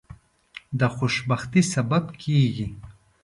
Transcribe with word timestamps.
د 0.79 0.81
خوشبختی 0.95 1.61
سبب 1.73 2.05
کیږي. 2.23 2.67